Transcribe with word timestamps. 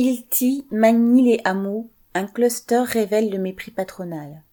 Ilti 0.00 0.64
manie 0.70 1.24
les 1.24 1.40
hameaux, 1.42 1.90
un 2.14 2.26
cluster 2.28 2.82
révèle 2.86 3.32
le 3.32 3.38
mépris 3.38 3.72
patronal. 3.72 4.44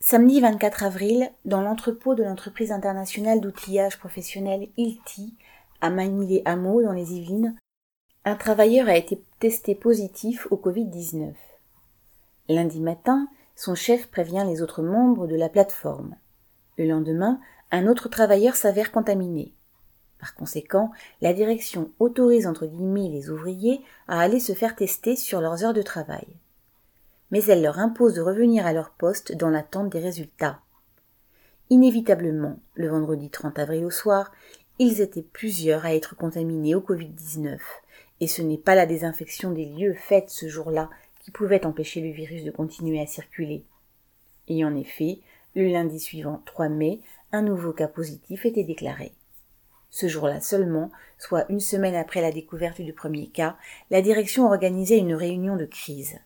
Samedi 0.00 0.40
24 0.40 0.84
avril, 0.84 1.30
dans 1.44 1.60
l'entrepôt 1.60 2.14
de 2.14 2.22
l'entreprise 2.22 2.72
internationale 2.72 3.42
d'outillage 3.42 3.98
professionnel 3.98 4.68
Ilti, 4.78 5.34
à 5.82 5.90
Magny-les-Hameaux, 5.90 6.80
dans 6.80 6.94
les 6.94 7.12
Yvelines, 7.12 7.58
un 8.24 8.34
travailleur 8.36 8.88
a 8.88 8.96
été 8.96 9.22
testé 9.38 9.74
positif 9.74 10.48
au 10.50 10.56
Covid-19. 10.56 11.34
Lundi 12.48 12.80
matin, 12.80 13.28
son 13.54 13.74
chef 13.74 14.06
prévient 14.06 14.46
les 14.48 14.62
autres 14.62 14.80
membres 14.80 15.26
de 15.26 15.36
la 15.36 15.50
plateforme. 15.50 16.16
Le 16.78 16.86
lendemain, 16.86 17.38
un 17.70 17.86
autre 17.86 18.08
travailleur 18.08 18.54
s'avère 18.54 18.92
contaminé. 18.92 19.52
Par 20.22 20.36
conséquent, 20.36 20.92
la 21.20 21.32
direction 21.32 21.90
autorise 21.98 22.46
entre 22.46 22.66
guillemets 22.66 23.08
les 23.08 23.28
ouvriers 23.28 23.80
à 24.06 24.20
aller 24.20 24.38
se 24.38 24.52
faire 24.52 24.76
tester 24.76 25.16
sur 25.16 25.40
leurs 25.40 25.64
heures 25.64 25.72
de 25.72 25.82
travail. 25.82 26.28
Mais 27.32 27.42
elle 27.46 27.60
leur 27.60 27.80
impose 27.80 28.14
de 28.14 28.20
revenir 28.20 28.64
à 28.64 28.72
leur 28.72 28.90
poste 28.90 29.36
dans 29.36 29.50
l'attente 29.50 29.90
des 29.90 29.98
résultats. 29.98 30.60
Inévitablement, 31.70 32.60
le 32.76 32.86
vendredi 32.86 33.30
30 33.30 33.58
avril 33.58 33.84
au 33.84 33.90
soir, 33.90 34.30
ils 34.78 35.00
étaient 35.00 35.22
plusieurs 35.22 35.84
à 35.84 35.92
être 35.92 36.14
contaminés 36.14 36.76
au 36.76 36.80
Covid-19, 36.80 37.58
et 38.20 38.28
ce 38.28 38.42
n'est 38.42 38.58
pas 38.58 38.76
la 38.76 38.86
désinfection 38.86 39.50
des 39.50 39.66
lieux 39.66 39.94
faite 39.94 40.30
ce 40.30 40.46
jour-là 40.46 40.88
qui 41.18 41.32
pouvait 41.32 41.66
empêcher 41.66 42.00
le 42.00 42.12
virus 42.12 42.44
de 42.44 42.52
continuer 42.52 43.00
à 43.00 43.06
circuler. 43.06 43.64
Et 44.46 44.64
en 44.64 44.76
effet, 44.76 45.18
le 45.56 45.66
lundi 45.66 45.98
suivant 45.98 46.40
3 46.46 46.68
mai, 46.68 47.00
un 47.32 47.42
nouveau 47.42 47.72
cas 47.72 47.88
positif 47.88 48.46
était 48.46 48.62
déclaré. 48.62 49.10
Ce 49.92 50.08
jour-là 50.08 50.40
seulement, 50.40 50.90
soit 51.18 51.44
une 51.50 51.60
semaine 51.60 51.94
après 51.94 52.22
la 52.22 52.32
découverte 52.32 52.80
du 52.80 52.94
premier 52.94 53.28
cas, 53.28 53.58
la 53.90 54.00
direction 54.00 54.46
organisait 54.46 54.98
une 54.98 55.14
réunion 55.14 55.54
de 55.54 55.66
crise. 55.66 56.18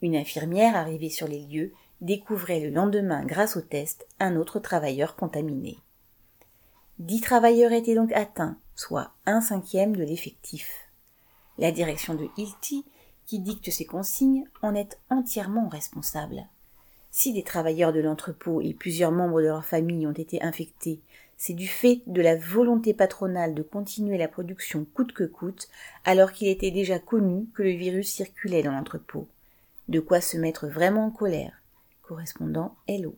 Une 0.00 0.14
infirmière 0.14 0.76
arrivée 0.76 1.10
sur 1.10 1.26
les 1.26 1.40
lieux 1.40 1.72
découvrait 2.00 2.60
le 2.60 2.70
lendemain, 2.70 3.24
grâce 3.24 3.56
au 3.56 3.60
test, 3.60 4.06
un 4.20 4.36
autre 4.36 4.60
travailleur 4.60 5.16
contaminé. 5.16 5.78
Dix 7.00 7.20
travailleurs 7.20 7.72
étaient 7.72 7.96
donc 7.96 8.12
atteints, 8.12 8.58
soit 8.76 9.10
un 9.26 9.40
cinquième 9.40 9.96
de 9.96 10.04
l'effectif. 10.04 10.88
La 11.58 11.72
direction 11.72 12.14
de 12.14 12.28
Hilti, 12.36 12.84
qui 13.26 13.40
dicte 13.40 13.72
ses 13.72 13.86
consignes, 13.86 14.44
en 14.62 14.72
est 14.76 15.00
entièrement 15.10 15.68
responsable. 15.68 16.46
Si 17.10 17.32
des 17.32 17.42
travailleurs 17.42 17.92
de 17.92 18.00
l'entrepôt 18.00 18.60
et 18.60 18.72
plusieurs 18.72 19.12
membres 19.12 19.40
de 19.40 19.46
leur 19.46 19.64
famille 19.64 20.06
ont 20.06 20.12
été 20.12 20.42
infectés 20.42 21.00
c'est 21.36 21.54
du 21.54 21.66
fait 21.66 22.02
de 22.06 22.22
la 22.22 22.36
volonté 22.36 22.94
patronale 22.94 23.54
de 23.54 23.62
continuer 23.62 24.18
la 24.18 24.28
production 24.28 24.86
coûte 24.94 25.12
que 25.12 25.24
coûte, 25.24 25.68
alors 26.04 26.32
qu'il 26.32 26.48
était 26.48 26.70
déjà 26.70 26.98
connu 26.98 27.46
que 27.54 27.62
le 27.62 27.70
virus 27.70 28.12
circulait 28.12 28.62
dans 28.62 28.72
l'entrepôt. 28.72 29.26
De 29.88 30.00
quoi 30.00 30.20
se 30.20 30.36
mettre 30.36 30.66
vraiment 30.66 31.06
en 31.06 31.10
colère. 31.10 31.60
Correspondant 32.02 32.76
Hello. 32.86 33.14